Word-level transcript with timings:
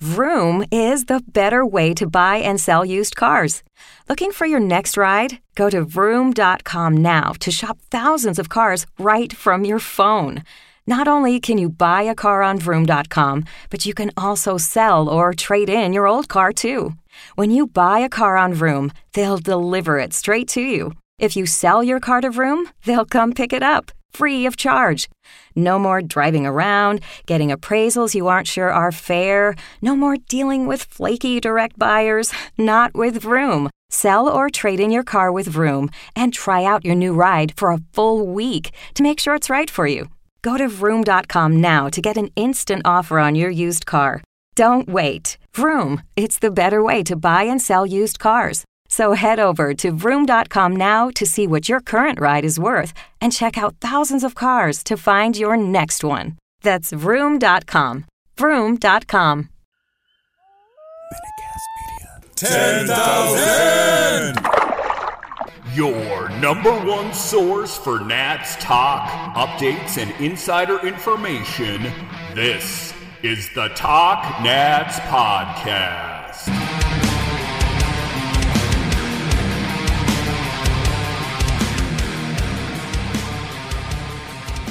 Vroom 0.00 0.62
is 0.70 1.06
the 1.06 1.22
better 1.32 1.64
way 1.64 1.94
to 1.94 2.06
buy 2.06 2.36
and 2.36 2.60
sell 2.60 2.84
used 2.84 3.16
cars. 3.16 3.62
Looking 4.10 4.30
for 4.30 4.46
your 4.46 4.60
next 4.60 4.98
ride? 4.98 5.38
Go 5.54 5.70
to 5.70 5.84
vroom.com 5.84 6.96
now 6.98 7.32
to 7.40 7.50
shop 7.50 7.78
thousands 7.90 8.38
of 8.38 8.50
cars 8.50 8.84
right 8.98 9.32
from 9.32 9.64
your 9.64 9.78
phone. 9.78 10.42
Not 10.86 11.08
only 11.08 11.40
can 11.40 11.56
you 11.56 11.70
buy 11.70 12.02
a 12.02 12.14
car 12.14 12.42
on 12.42 12.58
vroom.com, 12.58 13.44
but 13.70 13.86
you 13.86 13.94
can 13.94 14.10
also 14.18 14.58
sell 14.58 15.08
or 15.08 15.32
trade 15.32 15.70
in 15.70 15.94
your 15.94 16.06
old 16.06 16.28
car 16.28 16.52
too. 16.52 16.92
When 17.34 17.50
you 17.50 17.66
buy 17.66 18.00
a 18.00 18.10
car 18.10 18.36
on 18.36 18.52
Vroom, 18.52 18.92
they'll 19.14 19.38
deliver 19.38 19.98
it 19.98 20.12
straight 20.12 20.48
to 20.48 20.60
you. 20.60 20.92
If 21.18 21.36
you 21.36 21.46
sell 21.46 21.82
your 21.82 22.00
car 22.00 22.20
to 22.20 22.30
Vroom, 22.30 22.68
they'll 22.84 23.06
come 23.06 23.32
pick 23.32 23.54
it 23.54 23.62
up, 23.62 23.90
free 24.16 24.46
of 24.46 24.56
charge. 24.56 25.08
No 25.54 25.78
more 25.78 26.02
driving 26.02 26.46
around, 26.46 27.00
getting 27.26 27.50
appraisals 27.50 28.14
you 28.14 28.28
aren't 28.28 28.48
sure 28.48 28.70
are 28.70 28.92
fair. 28.92 29.54
No 29.82 29.94
more 29.94 30.16
dealing 30.16 30.66
with 30.66 30.84
flaky 30.96 31.40
direct 31.40 31.78
buyers. 31.78 32.32
Not 32.58 32.94
with 32.94 33.22
Vroom. 33.22 33.68
Sell 33.90 34.28
or 34.28 34.50
trade 34.50 34.80
in 34.80 34.90
your 34.90 35.04
car 35.04 35.30
with 35.30 35.46
Vroom 35.46 35.90
and 36.14 36.32
try 36.32 36.64
out 36.64 36.84
your 36.84 36.94
new 36.94 37.14
ride 37.14 37.52
for 37.56 37.70
a 37.70 37.82
full 37.92 38.26
week 38.26 38.70
to 38.94 39.02
make 39.02 39.20
sure 39.20 39.34
it's 39.34 39.50
right 39.50 39.70
for 39.70 39.86
you. 39.86 40.08
Go 40.42 40.56
to 40.56 40.68
Vroom.com 40.68 41.60
now 41.60 41.88
to 41.88 42.00
get 42.00 42.16
an 42.16 42.30
instant 42.36 42.82
offer 42.84 43.18
on 43.18 43.34
your 43.34 43.50
used 43.50 43.84
car. 43.86 44.22
Don't 44.54 44.88
wait. 44.88 45.38
Vroom, 45.54 46.02
it's 46.16 46.38
the 46.38 46.50
better 46.50 46.82
way 46.82 47.02
to 47.02 47.16
buy 47.16 47.42
and 47.44 47.60
sell 47.60 47.84
used 47.86 48.18
cars. 48.18 48.64
So 48.96 49.12
head 49.12 49.38
over 49.38 49.74
to 49.74 49.90
Vroom.com 49.90 50.74
now 50.74 51.10
to 51.16 51.26
see 51.26 51.46
what 51.46 51.68
your 51.68 51.80
current 51.82 52.18
ride 52.18 52.46
is 52.46 52.58
worth 52.58 52.94
and 53.20 53.30
check 53.30 53.58
out 53.58 53.76
thousands 53.78 54.24
of 54.24 54.34
cars 54.34 54.82
to 54.84 54.96
find 54.96 55.36
your 55.36 55.54
next 55.54 56.02
one. 56.02 56.38
That's 56.62 56.92
Vroom.com. 56.92 58.06
Vroom.com. 58.38 59.50
Ten 62.36 62.86
thousand. 62.86 64.46
Your 65.74 66.30
number 66.40 66.72
one 66.72 67.12
source 67.12 67.76
for 67.76 68.00
Nats 68.00 68.56
talk, 68.60 69.10
updates, 69.34 69.98
and 69.98 70.10
insider 70.24 70.78
information. 70.86 71.82
This 72.34 72.94
is 73.22 73.50
the 73.54 73.68
Talk 73.74 74.42
Nats 74.42 74.98
Podcast. 75.00 76.15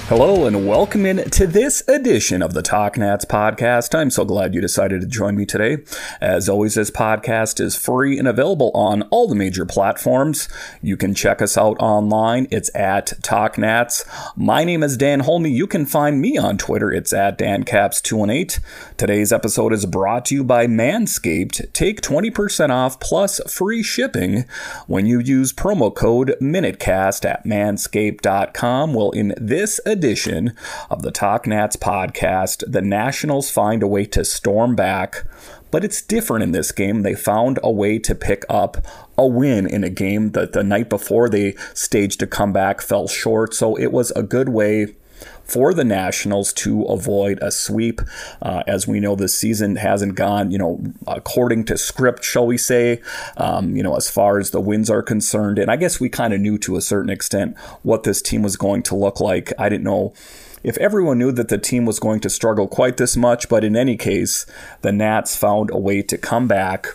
Hello 0.07 0.45
and 0.45 0.67
welcome 0.67 1.03
in 1.03 1.27
to 1.31 1.47
this 1.47 1.81
edition 1.87 2.43
of 2.43 2.53
the 2.53 2.61
Talk 2.61 2.95
Nats 2.95 3.25
podcast. 3.25 3.97
I'm 3.97 4.11
so 4.11 4.23
glad 4.23 4.53
you 4.53 4.61
decided 4.61 5.01
to 5.01 5.07
join 5.07 5.35
me 5.35 5.47
today. 5.47 5.79
As 6.21 6.47
always, 6.47 6.75
this 6.75 6.91
podcast 6.91 7.59
is 7.59 7.75
free 7.75 8.19
and 8.19 8.27
available 8.27 8.69
on 8.75 9.01
all 9.09 9.27
the 9.27 9.33
major 9.33 9.65
platforms. 9.65 10.47
You 10.79 10.95
can 10.95 11.15
check 11.15 11.41
us 11.41 11.57
out 11.57 11.77
online. 11.79 12.47
It's 12.51 12.69
at 12.75 13.13
Talk 13.23 13.57
Nats. 13.57 14.05
My 14.35 14.63
name 14.63 14.83
is 14.83 14.95
Dan 14.95 15.21
Holme. 15.21 15.47
You 15.47 15.65
can 15.65 15.87
find 15.87 16.21
me 16.21 16.37
on 16.37 16.59
Twitter. 16.59 16.91
It's 16.91 17.11
at 17.11 17.39
DanCaps218. 17.39 18.59
Today's 18.97 19.33
episode 19.33 19.73
is 19.73 19.87
brought 19.87 20.25
to 20.25 20.35
you 20.35 20.43
by 20.43 20.67
Manscaped. 20.67 21.73
Take 21.73 22.01
20% 22.01 22.69
off 22.69 22.99
plus 22.99 23.41
free 23.51 23.81
shipping 23.81 24.45
when 24.85 25.07
you 25.07 25.17
use 25.17 25.51
promo 25.51 25.93
code 25.93 26.35
MinuteCast 26.39 27.27
at 27.27 27.43
manscaped.com. 27.43 28.93
Well, 28.93 29.09
in 29.09 29.33
this 29.37 29.79
edition 29.83 29.94
of 30.89 31.01
the 31.01 31.11
Talk 31.11 31.47
Nats 31.47 31.75
podcast, 31.75 32.63
the 32.71 32.81
Nationals 32.81 33.49
find 33.49 33.83
a 33.83 33.87
way 33.87 34.05
to 34.05 34.25
storm 34.25 34.75
back, 34.75 35.23
but 35.71 35.83
it's 35.83 36.01
different 36.01 36.43
in 36.43 36.51
this 36.51 36.71
game. 36.71 37.01
They 37.01 37.15
found 37.15 37.59
a 37.63 37.71
way 37.71 37.99
to 37.99 38.15
pick 38.15 38.43
up 38.49 38.77
a 39.17 39.25
win 39.25 39.67
in 39.67 39.83
a 39.83 39.89
game 39.89 40.31
that 40.31 40.53
the 40.53 40.63
night 40.63 40.89
before 40.89 41.29
they 41.29 41.55
staged 41.73 42.21
a 42.21 42.27
comeback 42.27 42.81
fell 42.81 43.07
short. 43.07 43.53
So 43.53 43.75
it 43.75 43.91
was 43.91 44.11
a 44.11 44.23
good 44.23 44.49
way 44.49 44.95
for 45.45 45.73
the 45.73 45.83
Nationals 45.83 46.51
to 46.53 46.83
avoid 46.83 47.39
a 47.41 47.51
sweep. 47.51 48.01
Uh, 48.41 48.63
as 48.67 48.87
we 48.87 48.99
know, 48.99 49.15
this 49.15 49.37
season 49.37 49.77
hasn't 49.77 50.15
gone, 50.15 50.51
you 50.51 50.57
know, 50.57 50.81
according 51.07 51.65
to 51.65 51.77
script, 51.77 52.23
shall 52.23 52.47
we 52.47 52.57
say, 52.57 53.01
um, 53.37 53.75
you 53.75 53.83
know, 53.83 53.95
as 53.95 54.09
far 54.09 54.39
as 54.39 54.51
the 54.51 54.61
wins 54.61 54.89
are 54.89 55.01
concerned. 55.01 55.59
And 55.59 55.71
I 55.71 55.75
guess 55.75 55.99
we 55.99 56.09
kind 56.09 56.33
of 56.33 56.41
knew 56.41 56.57
to 56.59 56.75
a 56.75 56.81
certain 56.81 57.09
extent 57.09 57.57
what 57.83 58.03
this 58.03 58.21
team 58.21 58.41
was 58.41 58.57
going 58.57 58.83
to 58.83 58.95
look 58.95 59.19
like. 59.19 59.53
I 59.57 59.69
didn't 59.69 59.83
know 59.83 60.13
if 60.63 60.77
everyone 60.77 61.19
knew 61.19 61.31
that 61.31 61.49
the 61.49 61.59
team 61.59 61.85
was 61.85 61.99
going 61.99 62.19
to 62.21 62.29
struggle 62.29 62.67
quite 62.67 62.97
this 62.97 63.15
much, 63.15 63.47
but 63.47 63.63
in 63.63 63.75
any 63.75 63.95
case, 63.95 64.47
the 64.81 64.91
Nats 64.91 65.35
found 65.35 65.69
a 65.69 65.77
way 65.77 66.01
to 66.01 66.17
come 66.17 66.47
back 66.47 66.87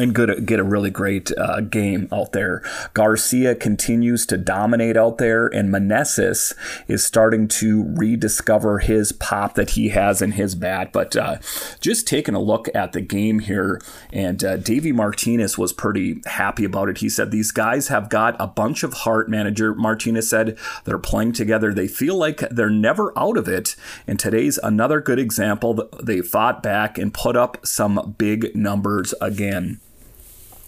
and 0.00 0.14
good, 0.14 0.46
get 0.46 0.58
a 0.58 0.64
really 0.64 0.90
great 0.90 1.30
uh, 1.36 1.60
game 1.60 2.08
out 2.12 2.32
there. 2.32 2.62
Garcia 2.94 3.54
continues 3.54 4.26
to 4.26 4.36
dominate 4.36 4.96
out 4.96 5.18
there, 5.18 5.46
and 5.46 5.72
Meneses 5.72 6.54
is 6.88 7.04
starting 7.04 7.46
to 7.48 7.84
rediscover 7.94 8.78
his 8.78 9.12
pop 9.12 9.54
that 9.54 9.70
he 9.70 9.90
has 9.90 10.22
in 10.22 10.32
his 10.32 10.54
bat. 10.54 10.92
But 10.92 11.16
uh, 11.16 11.38
just 11.80 12.06
taking 12.08 12.34
a 12.34 12.40
look 12.40 12.68
at 12.74 12.92
the 12.92 13.00
game 13.00 13.40
here, 13.40 13.80
and 14.12 14.42
uh, 14.42 14.56
Davey 14.56 14.92
Martinez 14.92 15.58
was 15.58 15.72
pretty 15.72 16.22
happy 16.26 16.64
about 16.64 16.88
it. 16.88 16.98
He 16.98 17.08
said, 17.08 17.30
These 17.30 17.52
guys 17.52 17.88
have 17.88 18.08
got 18.08 18.36
a 18.40 18.46
bunch 18.46 18.82
of 18.82 18.92
heart, 18.92 19.28
manager 19.28 19.74
Martinez 19.74 20.28
said. 20.28 20.58
They're 20.84 20.98
playing 20.98 21.32
together. 21.32 21.72
They 21.72 21.88
feel 21.88 22.16
like 22.16 22.40
they're 22.50 22.70
never 22.70 23.16
out 23.18 23.36
of 23.36 23.48
it. 23.48 23.76
And 24.06 24.18
today's 24.18 24.58
another 24.62 25.00
good 25.00 25.18
example. 25.18 25.88
They 26.02 26.20
fought 26.20 26.62
back 26.62 26.98
and 26.98 27.12
put 27.12 27.36
up 27.36 27.66
some 27.66 28.14
big 28.18 28.54
numbers 28.54 29.14
again. 29.20 29.80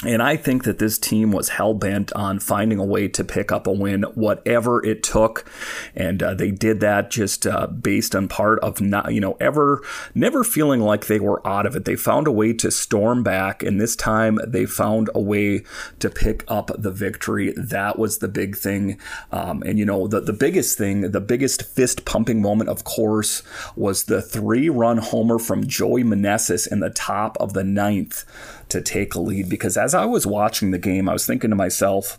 And 0.05 0.21
I 0.21 0.37
think 0.37 0.65
that 0.65 0.81
this 0.81 0.99
team 0.99 1.31
was 1.31 1.51
hell 1.51 1.75
bent 1.75 2.13
on 2.15 2.41
finding 2.41 2.79
a 2.79 2.85
way 2.85 3.07
to 3.09 3.23
pick 3.23 3.53
up 3.53 3.69
a 3.69 3.73
win, 3.73 4.03
whatever 4.15 4.85
it 4.85 5.03
took, 5.05 5.49
and 5.95 6.21
uh, 6.23 6.35
they 6.35 6.51
did 6.51 6.81
that 6.81 7.11
just 7.11 7.47
uh, 7.47 7.69
based 7.69 8.17
on 8.17 8.27
part 8.27 8.59
of 8.61 8.81
not, 8.81 9.15
you 9.15 9.21
know, 9.21 9.37
ever 9.39 9.81
never 10.13 10.43
feeling 10.43 10.81
like 10.81 11.07
they 11.07 11.21
were 11.21 11.47
out 11.47 11.67
of 11.67 11.77
it. 11.77 11.85
They 11.85 11.95
found 11.95 12.27
a 12.27 12.33
way 12.33 12.53
to 12.55 12.71
storm 12.73 13.23
back, 13.23 13.63
and 13.63 13.81
this 13.81 13.95
time 13.95 14.41
they 14.45 14.67
found 14.67 15.09
a 15.15 15.21
way 15.21 15.63
to 16.01 16.11
pick 16.11 16.45
up 16.49 16.73
the 16.77 16.91
victory. 16.91 17.53
That 17.57 17.97
was 17.97 18.19
the 18.19 18.29
big 18.29 18.57
thing, 18.57 18.99
um, 19.31 19.63
and 19.65 19.79
you 19.79 19.85
know, 19.85 20.09
the 20.09 20.21
the 20.21 20.33
biggest 20.33 20.77
thing, 20.77 21.13
the 21.13 21.21
biggest 21.21 21.63
fist 21.63 22.05
pumping 22.05 22.43
moment, 22.43 22.71
of 22.71 22.83
course, 22.83 23.45
was 23.77 24.05
the 24.05 24.21
three 24.21 24.69
run 24.69 24.99
homer 24.99 25.39
from 25.39 25.67
Joey 25.67 26.03
Meneses 26.03 26.71
in 26.71 26.81
the 26.81 26.91
top 26.91 27.37
of 27.39 27.53
the 27.53 27.63
ninth 27.63 28.25
to 28.73 28.83
take 28.83 29.15
a 29.15 29.21
lead 29.21 29.49
because 29.49 29.77
as 29.77 29.95
I 29.95 30.05
was 30.05 30.27
watching 30.27 30.71
the 30.71 30.79
game, 30.79 31.09
I 31.09 31.13
was 31.13 31.27
thinking 31.27 31.51
to 31.51 31.57
myself, 31.57 32.19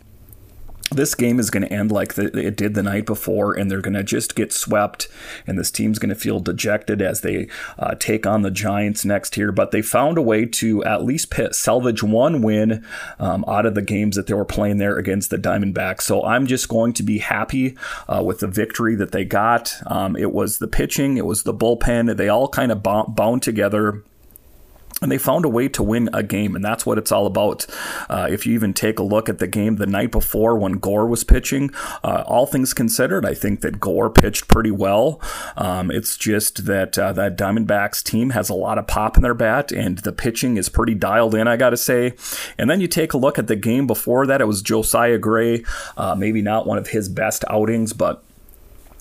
this 0.90 1.14
game 1.14 1.40
is 1.40 1.50
going 1.50 1.62
to 1.62 1.72
end 1.72 1.90
like 1.90 2.14
the, 2.14 2.26
it 2.38 2.56
did 2.56 2.74
the 2.74 2.82
night 2.82 3.06
before, 3.06 3.54
and 3.54 3.70
they're 3.70 3.80
going 3.80 3.94
to 3.94 4.04
just 4.04 4.34
get 4.34 4.52
swept, 4.52 5.08
and 5.46 5.58
this 5.58 5.70
team's 5.70 5.98
going 5.98 6.10
to 6.10 6.14
feel 6.14 6.40
dejected 6.40 7.02
as 7.02 7.22
they 7.22 7.48
uh, 7.78 7.94
take 7.94 8.26
on 8.26 8.42
the 8.42 8.50
Giants 8.50 9.04
next 9.04 9.36
year. 9.36 9.50
But 9.52 9.70
they 9.70 9.82
found 9.82 10.18
a 10.18 10.22
way 10.22 10.44
to 10.46 10.84
at 10.84 11.04
least 11.04 11.30
pit, 11.30 11.54
salvage 11.54 12.02
one 12.02 12.42
win 12.42 12.84
um, 13.18 13.44
out 13.48 13.66
of 13.66 13.74
the 13.74 13.82
games 13.82 14.16
that 14.16 14.26
they 14.26 14.34
were 14.34 14.44
playing 14.44 14.78
there 14.78 14.96
against 14.96 15.30
the 15.30 15.38
Diamondbacks. 15.38 16.02
So 16.02 16.22
I'm 16.22 16.46
just 16.46 16.68
going 16.68 16.92
to 16.94 17.02
be 17.02 17.18
happy 17.18 17.76
uh, 18.08 18.22
with 18.22 18.40
the 18.40 18.46
victory 18.46 18.94
that 18.96 19.12
they 19.12 19.24
got. 19.24 19.74
Um, 19.86 20.16
it 20.16 20.32
was 20.32 20.58
the 20.58 20.68
pitching, 20.68 21.16
it 21.16 21.26
was 21.26 21.42
the 21.42 21.54
bullpen, 21.54 22.16
they 22.16 22.28
all 22.28 22.48
kind 22.48 22.70
of 22.70 22.82
bound 22.82 23.42
together 23.42 24.04
and 25.02 25.10
they 25.10 25.18
found 25.18 25.44
a 25.44 25.48
way 25.48 25.68
to 25.68 25.82
win 25.82 26.08
a 26.12 26.22
game, 26.22 26.54
and 26.54 26.64
that's 26.64 26.86
what 26.86 26.98
it's 26.98 27.12
all 27.12 27.26
about. 27.26 27.66
Uh, 28.08 28.28
if 28.30 28.46
you 28.46 28.54
even 28.54 28.72
take 28.72 28.98
a 28.98 29.02
look 29.02 29.28
at 29.28 29.38
the 29.38 29.46
game 29.46 29.76
the 29.76 29.86
night 29.86 30.10
before 30.10 30.56
when 30.56 30.74
Gore 30.74 31.06
was 31.06 31.24
pitching, 31.24 31.70
uh, 32.02 32.24
all 32.26 32.46
things 32.46 32.72
considered, 32.74 33.26
I 33.26 33.34
think 33.34 33.60
that 33.60 33.80
Gore 33.80 34.10
pitched 34.10 34.48
pretty 34.48 34.70
well. 34.70 35.20
Um, 35.56 35.90
it's 35.90 36.16
just 36.16 36.66
that 36.66 36.98
uh, 36.98 37.12
that 37.12 37.36
Diamondbacks 37.36 38.02
team 38.02 38.30
has 38.30 38.48
a 38.48 38.54
lot 38.54 38.78
of 38.78 38.86
pop 38.86 39.16
in 39.16 39.22
their 39.22 39.34
bat, 39.34 39.72
and 39.72 39.98
the 39.98 40.12
pitching 40.12 40.56
is 40.56 40.68
pretty 40.68 40.94
dialed 40.94 41.34
in, 41.34 41.48
I 41.48 41.56
got 41.56 41.70
to 41.70 41.76
say. 41.76 42.14
And 42.58 42.70
then 42.70 42.80
you 42.80 42.88
take 42.88 43.12
a 43.12 43.18
look 43.18 43.38
at 43.38 43.46
the 43.46 43.56
game 43.56 43.86
before 43.86 44.26
that, 44.26 44.40
it 44.40 44.46
was 44.46 44.62
Josiah 44.62 45.18
Gray, 45.18 45.64
uh, 45.96 46.14
maybe 46.14 46.42
not 46.42 46.66
one 46.66 46.78
of 46.78 46.88
his 46.88 47.08
best 47.08 47.44
outings, 47.50 47.92
but 47.92 48.22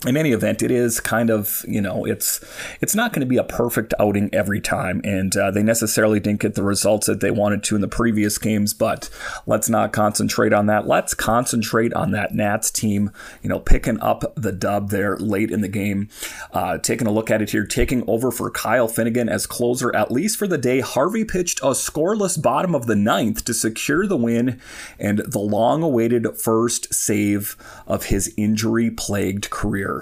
in 0.06 0.18
any 0.18 0.32
event, 0.32 0.62
it 0.62 0.72
is 0.72 1.00
kind 1.00 1.30
of 1.30 1.64
you 1.68 1.82
know 1.82 2.06
it's 2.06 2.44
it's 2.82 2.96
not 2.96 3.14
going 3.14 3.22
to 3.22 3.26
be 3.26 3.38
a 3.38 3.44
perfect 3.44 3.94
outing 4.00 4.30
every 4.34 4.60
time, 4.60 5.02
and 5.04 5.36
uh, 5.36 5.52
they 5.52 5.64
necessarily 5.64 6.20
didn't 6.20 6.42
get 6.42 6.56
the 6.56 6.64
results 6.64 7.08
that 7.08 7.22
they 7.22 7.32
wanted 7.32 7.64
to 7.64 7.76
in 7.76 7.82
the 7.82 7.88
previous 7.88 8.38
games. 8.38 8.74
But 8.74 9.10
let's 9.46 9.70
not 9.70 9.94
concentrate 9.94 10.54
on 10.54 10.66
that. 10.68 10.88
Let's 10.88 11.14
concentrate 11.14 11.94
on 11.94 12.12
that 12.12 12.34
Nats 12.34 12.72
team. 12.72 13.12
You 13.42 13.50
know, 13.50 13.60
picking 13.60 14.00
up 14.00 14.34
the 14.36 14.52
dub 14.52 14.90
there 14.90 15.18
late 15.18 15.52
in 15.52 15.62
the 15.62 15.68
game. 15.68 16.10
Uh, 16.52 16.78
taking 16.78 17.08
a 17.08 17.12
look 17.12 17.32
at 17.32 17.42
it 17.42 17.52
here, 17.52 17.66
taking 17.66 18.04
over 18.08 18.32
for 18.32 18.50
Kyle 18.52 18.88
Finnegan 18.88 19.30
as 19.30 19.46
closer 19.46 19.96
at 19.96 20.12
least 20.12 20.38
for 20.38 20.48
the 20.48 20.58
day. 20.58 20.80
Harvey 20.82 21.24
pitched 21.24 21.60
a 21.60 21.68
scoreless 21.68 22.42
bottom 22.42 22.76
of 22.76 22.88
the 22.88 22.96
ninth 22.96 23.46
to 23.46 23.54
secure 23.54 24.06
the 24.08 24.18
win 24.18 24.60
and 25.00 25.20
the 25.20 25.40
long-awaited 25.40 26.38
first 26.38 26.94
save 26.94 27.56
of 27.88 28.06
his 28.06 28.34
injury-plagued 28.38 29.50
career. 29.50 29.93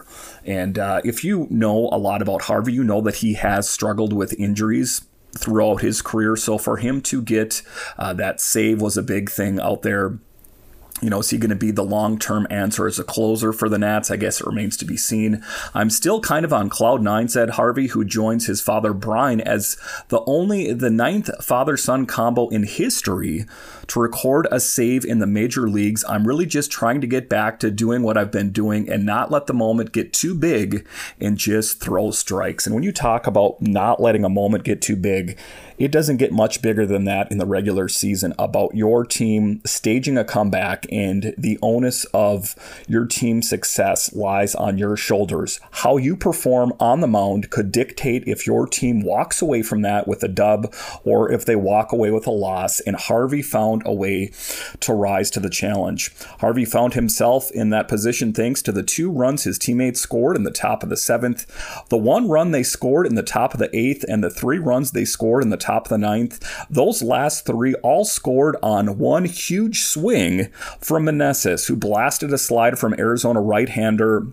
And 0.45 0.77
uh, 0.77 1.01
if 1.03 1.23
you 1.23 1.47
know 1.49 1.89
a 1.91 1.97
lot 1.97 2.21
about 2.21 2.43
Harvey, 2.43 2.73
you 2.73 2.83
know 2.83 3.01
that 3.01 3.17
he 3.17 3.33
has 3.35 3.69
struggled 3.69 4.13
with 4.13 4.39
injuries 4.39 5.01
throughout 5.37 5.81
his 5.81 6.01
career. 6.01 6.35
So 6.35 6.57
for 6.57 6.77
him 6.77 7.01
to 7.03 7.21
get 7.21 7.61
uh, 7.97 8.13
that 8.13 8.41
save 8.41 8.81
was 8.81 8.97
a 8.97 9.03
big 9.03 9.29
thing 9.29 9.59
out 9.59 9.81
there 9.81 10.19
you 11.01 11.09
know, 11.09 11.19
is 11.19 11.29
he 11.31 11.37
going 11.37 11.49
to 11.49 11.55
be 11.55 11.71
the 11.71 11.83
long 11.83 12.19
term 12.19 12.45
answer 12.49 12.87
as 12.87 12.99
a 12.99 13.03
closer 13.03 13.51
for 13.51 13.67
the 13.67 13.77
Nats? 13.77 14.11
I 14.11 14.17
guess 14.17 14.39
it 14.39 14.47
remains 14.47 14.77
to 14.77 14.85
be 14.85 14.97
seen. 14.97 15.43
I'm 15.73 15.89
still 15.89 16.21
kind 16.21 16.45
of 16.45 16.53
on 16.53 16.69
cloud 16.69 17.01
nine, 17.01 17.27
said 17.27 17.51
Harvey, 17.51 17.87
who 17.87 18.05
joins 18.05 18.47
his 18.47 18.61
father 18.61 18.93
Bryan 18.93 19.41
as 19.41 19.77
the 20.09 20.21
only 20.25 20.73
the 20.73 20.91
ninth 20.91 21.29
father 21.43 21.75
son 21.75 22.05
combo 22.05 22.49
in 22.49 22.63
history 22.63 23.45
to 23.87 23.99
record 23.99 24.47
a 24.51 24.59
save 24.59 25.03
in 25.03 25.19
the 25.19 25.27
major 25.27 25.67
leagues. 25.67 26.05
I'm 26.07 26.25
really 26.25 26.45
just 26.45 26.71
trying 26.71 27.01
to 27.01 27.07
get 27.07 27.27
back 27.27 27.59
to 27.59 27.71
doing 27.71 28.03
what 28.03 28.17
I've 28.17 28.31
been 28.31 28.51
doing 28.51 28.89
and 28.89 29.05
not 29.05 29.31
let 29.31 29.47
the 29.47 29.53
moment 29.53 29.91
get 29.91 30.13
too 30.13 30.33
big 30.33 30.87
and 31.19 31.37
just 31.37 31.81
throw 31.81 32.11
strikes. 32.11 32.65
And 32.65 32.73
when 32.73 32.83
you 32.83 32.91
talk 32.91 33.27
about 33.27 33.61
not 33.61 33.99
letting 33.99 34.23
a 34.23 34.29
moment 34.29 34.63
get 34.63 34.81
too 34.81 34.95
big, 34.95 35.37
it 35.77 35.91
doesn't 35.91 36.17
get 36.17 36.31
much 36.31 36.61
bigger 36.61 36.85
than 36.85 37.05
that 37.05 37.31
in 37.31 37.37
the 37.37 37.45
regular 37.45 37.89
season 37.89 38.33
about 38.37 38.75
your 38.75 39.03
team 39.03 39.61
staging 39.65 40.17
a 40.17 40.23
comeback 40.23 40.85
and 40.91 41.33
the 41.37 41.57
onus 41.61 42.05
of 42.13 42.55
your 42.87 43.05
team's 43.05 43.49
success 43.49 44.13
lies 44.13 44.55
on 44.55 44.77
your 44.77 44.95
shoulders. 44.95 45.59
How 45.71 45.97
you 45.97 46.15
perform 46.15 46.73
on 46.79 47.01
the 47.01 47.07
mound 47.07 47.49
could 47.49 47.71
dictate 47.71 48.27
if 48.27 48.45
your 48.45 48.67
team 48.67 49.01
walks 49.01 49.41
away 49.41 49.61
from 49.61 49.81
that 49.81 50.07
with 50.07 50.23
a 50.23 50.27
dub 50.27 50.73
or 51.03 51.31
if 51.31 51.45
they 51.45 51.55
walk 51.55 51.91
away 51.91 52.11
with 52.11 52.27
a 52.27 52.31
loss. 52.31 52.79
And 52.81 52.95
Harvey 52.95 53.41
found 53.41 53.83
a 53.85 53.93
way 53.93 54.31
to 54.81 54.93
rise 54.93 55.31
to 55.31 55.39
the 55.39 55.49
challenge. 55.49 56.11
Harvey 56.39 56.65
found 56.65 56.93
himself 56.93 57.51
in 57.51 57.69
that 57.69 57.87
position 57.87 58.33
thanks 58.33 58.61
to 58.63 58.71
the 58.71 58.83
two 58.83 59.11
runs 59.11 59.43
his 59.43 59.57
teammates 59.57 60.01
scored 60.01 60.35
in 60.35 60.43
the 60.43 60.51
top 60.51 60.83
of 60.83 60.89
the 60.89 60.97
seventh, 60.97 61.45
the 61.89 61.97
one 61.97 62.27
run 62.27 62.51
they 62.51 62.63
scored 62.63 63.05
in 63.05 63.15
the 63.15 63.23
top 63.23 63.53
of 63.53 63.59
the 63.59 63.75
eighth, 63.75 64.03
and 64.07 64.23
the 64.23 64.29
three 64.29 64.57
runs 64.57 64.91
they 64.91 65.05
scored 65.05 65.43
in 65.43 65.49
the 65.49 65.57
top 65.57 65.85
of 65.85 65.89
the 65.89 65.97
ninth. 65.97 66.43
Those 66.69 67.01
last 67.01 67.45
three 67.45 67.73
all 67.75 68.05
scored 68.05 68.55
on 68.61 68.97
one 68.97 69.25
huge 69.25 69.81
swing 69.81 70.51
from 70.81 71.05
Meneses, 71.05 71.67
who 71.67 71.75
blasted 71.75 72.33
a 72.33 72.37
slide 72.37 72.77
from 72.77 72.95
Arizona 72.97 73.39
right 73.39 73.69
hander 73.69 74.27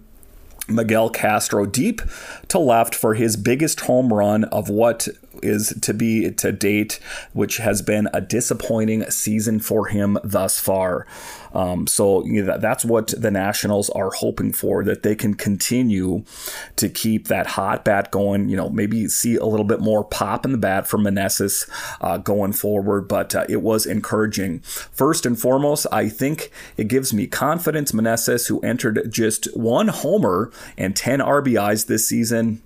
Miguel 0.68 1.10
Castro 1.10 1.66
deep 1.66 2.02
to 2.48 2.58
left 2.58 2.94
for 2.94 3.14
his 3.14 3.36
biggest 3.36 3.80
home 3.80 4.12
run 4.12 4.44
of 4.44 4.68
what 4.68 5.08
is 5.42 5.76
to 5.82 5.94
be 5.94 6.30
to 6.30 6.52
date, 6.52 7.00
which 7.32 7.58
has 7.58 7.82
been 7.82 8.08
a 8.12 8.20
disappointing 8.20 9.10
season 9.10 9.60
for 9.60 9.86
him 9.86 10.18
thus 10.22 10.58
far. 10.58 11.06
Um, 11.54 11.86
so 11.86 12.24
you 12.24 12.44
know, 12.44 12.58
that's 12.58 12.84
what 12.84 13.08
the 13.08 13.30
Nationals 13.30 13.90
are 13.90 14.10
hoping 14.10 14.52
for 14.52 14.84
that 14.84 15.02
they 15.02 15.14
can 15.14 15.34
continue 15.34 16.24
to 16.76 16.88
keep 16.88 17.28
that 17.28 17.46
hot 17.46 17.84
bat 17.84 18.10
going. 18.10 18.48
You 18.48 18.56
know, 18.56 18.68
maybe 18.68 19.08
see 19.08 19.36
a 19.36 19.46
little 19.46 19.64
bit 19.64 19.80
more 19.80 20.04
pop 20.04 20.44
in 20.44 20.52
the 20.52 20.58
bat 20.58 20.86
from 20.86 21.04
Meneses 21.04 21.68
uh, 22.00 22.18
going 22.18 22.52
forward, 22.52 23.08
but 23.08 23.34
uh, 23.34 23.46
it 23.48 23.62
was 23.62 23.86
encouraging. 23.86 24.60
First 24.60 25.26
and 25.26 25.38
foremost, 25.38 25.86
I 25.90 26.08
think 26.08 26.50
it 26.76 26.88
gives 26.88 27.12
me 27.12 27.26
confidence. 27.26 27.92
Meneses, 27.92 28.48
who 28.48 28.60
entered 28.60 29.10
just 29.10 29.56
one 29.56 29.88
homer 29.88 30.52
and 30.76 30.94
10 30.94 31.20
RBIs 31.20 31.86
this 31.86 32.08
season 32.08 32.62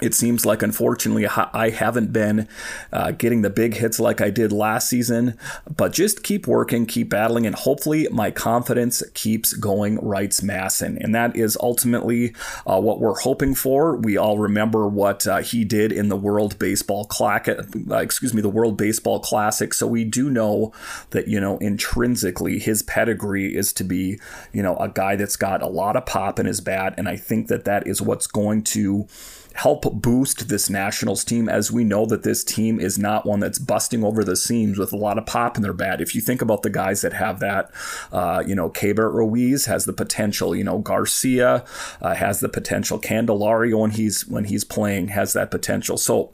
it 0.00 0.14
seems 0.14 0.46
like 0.46 0.62
unfortunately 0.62 1.26
I 1.26 1.70
haven't 1.70 2.12
been 2.12 2.46
uh, 2.92 3.10
getting 3.12 3.42
the 3.42 3.50
big 3.50 3.74
hits 3.74 3.98
like 3.98 4.20
I 4.20 4.30
did 4.30 4.52
last 4.52 4.88
season, 4.88 5.36
but 5.76 5.92
just 5.92 6.22
keep 6.22 6.46
working, 6.46 6.86
keep 6.86 7.08
battling, 7.08 7.46
and 7.46 7.54
hopefully 7.56 8.06
my 8.12 8.30
confidence 8.30 9.02
keeps 9.14 9.52
going. 9.54 9.98
Writes 9.98 10.40
MASN, 10.40 10.98
and 11.02 11.14
that 11.14 11.34
is 11.34 11.58
ultimately 11.60 12.34
uh, 12.66 12.80
what 12.80 13.00
we're 13.00 13.18
hoping 13.18 13.54
for. 13.54 13.96
We 13.96 14.16
all 14.16 14.38
remember 14.38 14.86
what 14.86 15.26
uh, 15.26 15.38
he 15.38 15.64
did 15.64 15.90
in 15.90 16.08
the 16.08 16.16
World 16.16 16.58
Baseball 16.58 17.04
Classic, 17.06 17.58
uh, 17.90 17.96
excuse 17.96 18.32
me, 18.32 18.40
the 18.40 18.48
World 18.48 18.76
Baseball 18.76 19.18
Classic. 19.18 19.74
So 19.74 19.86
we 19.86 20.04
do 20.04 20.30
know 20.30 20.72
that 21.10 21.26
you 21.26 21.40
know 21.40 21.58
intrinsically 21.58 22.60
his 22.60 22.82
pedigree 22.82 23.56
is 23.56 23.72
to 23.72 23.84
be 23.84 24.20
you 24.52 24.62
know 24.62 24.76
a 24.76 24.88
guy 24.88 25.16
that's 25.16 25.36
got 25.36 25.60
a 25.60 25.66
lot 25.66 25.96
of 25.96 26.06
pop 26.06 26.38
in 26.38 26.46
his 26.46 26.60
bat, 26.60 26.94
and 26.96 27.08
I 27.08 27.16
think 27.16 27.48
that 27.48 27.64
that 27.64 27.88
is 27.88 28.00
what's 28.00 28.28
going 28.28 28.62
to 28.64 29.08
help 29.54 29.92
boost 29.92 30.48
this 30.48 30.70
Nationals 30.70 31.24
team 31.24 31.48
as 31.48 31.72
we 31.72 31.84
know 31.84 32.06
that 32.06 32.22
this 32.22 32.44
team 32.44 32.78
is 32.78 32.98
not 32.98 33.26
one 33.26 33.40
that's 33.40 33.58
busting 33.58 34.04
over 34.04 34.22
the 34.22 34.36
seams 34.36 34.78
with 34.78 34.92
a 34.92 34.96
lot 34.96 35.18
of 35.18 35.26
pop 35.26 35.56
in 35.56 35.62
their 35.62 35.72
bat. 35.72 36.00
If 36.00 36.14
you 36.14 36.20
think 36.20 36.40
about 36.42 36.62
the 36.62 36.70
guys 36.70 37.00
that 37.00 37.12
have 37.12 37.40
that, 37.40 37.70
uh, 38.12 38.42
you 38.46 38.54
know, 38.54 38.70
Keibert 38.70 39.12
Ruiz 39.12 39.66
has 39.66 39.84
the 39.84 39.92
potential, 39.92 40.54
you 40.54 40.64
know, 40.64 40.78
Garcia 40.78 41.64
uh, 42.00 42.14
has 42.14 42.40
the 42.40 42.48
potential, 42.48 43.00
Candelario 43.00 43.80
when 43.80 43.90
he's 43.90 44.26
when 44.26 44.44
he's 44.44 44.64
playing 44.64 45.08
has 45.08 45.32
that 45.32 45.50
potential. 45.50 45.96
So 45.96 46.32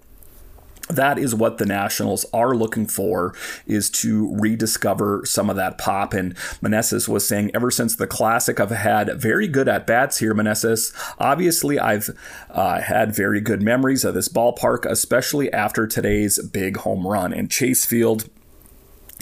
that 0.89 1.19
is 1.19 1.35
what 1.35 1.59
the 1.59 1.67
Nationals 1.67 2.27
are 2.33 2.55
looking 2.55 2.87
for 2.87 3.35
is 3.67 3.89
to 3.91 4.35
rediscover 4.37 5.23
some 5.25 5.49
of 5.49 5.57
that 5.57 5.79
pop. 5.79 6.13
And 6.13 6.35
Meneses 6.63 7.09
was 7.09 7.27
saying, 7.27 7.51
ever 7.55 7.71
since 7.71 7.97
the 7.97 8.07
classic, 8.07 8.61
I've 8.61 8.71
had 8.71 9.21
very 9.21 9.49
good 9.49 9.69
at 9.69 9.87
bats 9.87 10.19
here, 10.19 10.35
Meneses. 10.35 10.93
Obviously, 11.19 11.79
I've 11.79 12.11
uh, 12.51 12.81
had 12.81 13.15
very 13.15 13.41
good 13.41 13.63
memories 13.63 14.05
of 14.05 14.15
this 14.15 14.29
ballpark, 14.29 14.85
especially 14.85 15.53
after 15.53 15.87
today's 15.87 16.39
big 16.49 16.79
home 16.79 17.07
run. 17.07 17.33
And 17.33 17.51
Chase 17.51 17.87
Field 17.87 18.29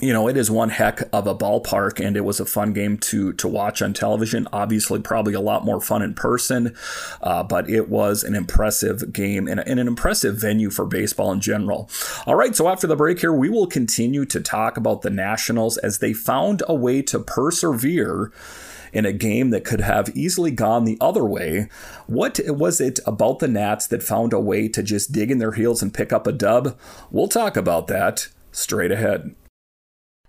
you 0.02 0.12
know, 0.12 0.26
it 0.26 0.37
is 0.37 0.50
one 0.50 0.70
heck 0.70 1.00
of 1.12 1.28
a 1.28 1.34
ballpark, 1.34 2.04
and 2.04 2.16
it 2.16 2.25
was 2.25 2.40
a 2.40 2.44
fun 2.44 2.72
game 2.72 2.99
to 2.99 3.32
to 3.34 3.46
watch 3.46 3.81
on 3.81 3.93
television. 3.93 4.49
Obviously, 4.52 4.99
probably 4.99 5.32
a 5.32 5.40
lot 5.40 5.64
more 5.64 5.81
fun 5.81 6.02
in 6.02 6.12
person, 6.12 6.75
uh, 7.22 7.44
but 7.44 7.70
it 7.70 7.88
was 7.88 8.25
an 8.25 8.34
impressive 8.34 9.12
game 9.12 9.46
and, 9.46 9.60
and, 9.60 9.78
an 9.78 9.87
impressive 9.87 10.40
venue 10.40 10.70
for 10.70 10.87
baseball 10.87 11.31
in 11.31 11.40
general. 11.40 11.88
All 12.26 12.34
right, 12.34 12.56
so 12.56 12.69
after 12.69 12.88
the 12.88 12.96
break 12.96 13.20
here, 13.20 13.32
we 13.32 13.49
will 13.49 13.69
continue 13.69 14.25
to 14.25 14.40
talk 14.40 14.76
about 14.76 15.02
the 15.02 15.10
Nationals 15.10 15.78
as 15.78 16.00
they 16.00 16.12
found 16.12 16.64
a 16.66 16.75
way 16.75 17.00
to 17.02 17.20
persevere 17.20 18.32
in 18.93 19.06
a 19.06 19.12
game 19.12 19.50
that 19.50 19.64
could 19.64 19.82
have 19.82 20.14
easily 20.16 20.50
gone 20.50 20.84
the 20.84 20.99
other 21.00 21.25
way. 21.25 21.69
What 22.08 22.40
was 22.46 22.81
it 22.81 22.99
about 23.06 23.38
the 23.38 23.46
Nats 23.46 23.87
that 23.87 24.02
found 24.02 24.32
a 24.32 24.40
way 24.40 24.66
to 24.66 24.82
just 24.82 25.12
dig 25.12 25.31
in 25.31 25.38
their 25.38 25.52
heels 25.52 25.81
and 25.81 25.94
pick 25.94 26.12
up 26.12 26.26
a 26.26 26.32
dub? 26.32 26.76
We'll 27.12 27.28
talk 27.28 27.56
about 27.56 27.87
that 27.87 28.26
straight 28.50 28.90
ahead. 28.90 29.37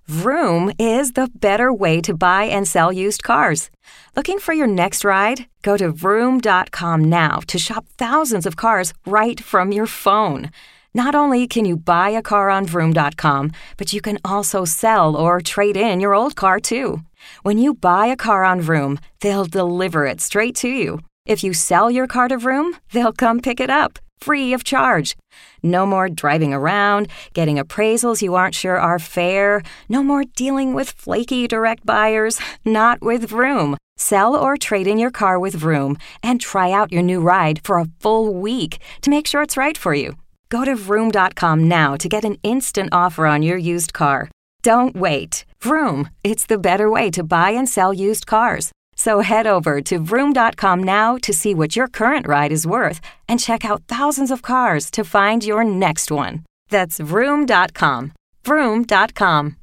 Vroom 0.07 0.69
is 0.77 1.13
the 1.13 1.29
better 1.33 1.71
way 1.71 2.01
to 2.01 2.13
buy 2.13 2.43
and 2.43 2.67
sell 2.67 2.91
used 2.91 3.23
cars. 3.23 3.69
Looking 4.17 4.37
for 4.37 4.53
your 4.53 4.67
next 4.67 5.05
ride? 5.05 5.45
Go 5.61 5.77
to 5.77 5.91
vroom.com 5.91 7.05
now 7.05 7.39
to 7.47 7.57
shop 7.57 7.85
thousands 7.97 8.45
of 8.45 8.57
cars 8.57 8.93
right 9.05 9.39
from 9.39 9.71
your 9.71 9.87
phone. 9.87 10.51
Not 10.93 11.15
only 11.15 11.47
can 11.47 11.63
you 11.63 11.77
buy 11.77 12.09
a 12.09 12.21
car 12.21 12.49
on 12.49 12.65
vroom.com, 12.65 13.53
but 13.77 13.93
you 13.93 14.01
can 14.01 14.19
also 14.25 14.65
sell 14.65 15.15
or 15.15 15.39
trade 15.39 15.77
in 15.77 16.01
your 16.01 16.13
old 16.13 16.35
car 16.35 16.59
too. 16.59 17.01
When 17.43 17.57
you 17.57 17.73
buy 17.73 18.07
a 18.07 18.17
car 18.17 18.43
on 18.43 18.59
Vroom, 18.59 18.99
they'll 19.21 19.45
deliver 19.45 20.05
it 20.05 20.19
straight 20.19 20.55
to 20.57 20.67
you. 20.67 20.99
If 21.25 21.41
you 21.41 21.53
sell 21.53 21.89
your 21.89 22.05
car 22.07 22.27
to 22.27 22.37
Vroom, 22.37 22.75
they'll 22.91 23.13
come 23.13 23.39
pick 23.39 23.61
it 23.61 23.69
up 23.69 23.97
free 24.23 24.53
of 24.53 24.63
charge. 24.63 25.15
No 25.61 25.85
more 25.85 26.09
driving 26.09 26.53
around, 26.53 27.07
getting 27.33 27.57
appraisals 27.57 28.21
you 28.21 28.35
aren't 28.35 28.55
sure 28.55 28.77
are 28.77 28.99
fair. 28.99 29.61
No 29.89 30.03
more 30.03 30.23
dealing 30.23 30.73
with 30.73 30.91
flaky 31.03 31.47
direct 31.47 31.85
buyers. 31.85 32.39
Not 32.65 33.01
with 33.01 33.29
Vroom. 33.29 33.77
Sell 33.97 34.35
or 34.35 34.57
trade 34.57 34.87
in 34.87 34.97
your 34.97 35.11
car 35.11 35.39
with 35.39 35.55
Vroom 35.55 35.97
and 36.21 36.41
try 36.41 36.71
out 36.71 36.91
your 36.91 37.03
new 37.03 37.21
ride 37.21 37.61
for 37.63 37.77
a 37.77 37.89
full 37.99 38.33
week 38.33 38.79
to 39.01 39.09
make 39.09 39.27
sure 39.27 39.41
it's 39.41 39.57
right 39.57 39.77
for 39.77 39.93
you. 39.93 40.15
Go 40.49 40.65
to 40.65 40.75
Vroom.com 40.75 41.67
now 41.67 41.95
to 41.97 42.09
get 42.09 42.25
an 42.25 42.37
instant 42.43 42.89
offer 42.91 43.25
on 43.25 43.43
your 43.43 43.57
used 43.57 43.93
car. 43.93 44.29
Don't 44.61 44.95
wait. 44.95 45.45
Vroom, 45.61 46.09
it's 46.23 46.45
the 46.45 46.57
better 46.57 46.89
way 46.89 47.09
to 47.11 47.23
buy 47.23 47.51
and 47.51 47.67
sell 47.67 47.93
used 47.93 48.25
cars. 48.27 48.71
So 49.03 49.19
head 49.19 49.47
over 49.47 49.81
to 49.81 49.99
vroom.com 49.99 50.81
now 50.81 51.17
to 51.23 51.33
see 51.33 51.53
what 51.53 51.75
your 51.75 51.89
current 51.89 52.25
ride 52.25 52.53
is 52.53 52.65
worth 52.65 53.01
and 53.27 53.37
check 53.37 53.65
out 53.65 53.83
thousands 53.89 54.31
of 54.31 54.41
cars 54.41 54.89
to 54.91 55.03
find 55.03 55.43
your 55.43 55.65
next 55.65 56.09
one. 56.09 56.45
That's 56.69 56.99
vroom.com. 57.01 58.13
Vroom.com 58.45 59.62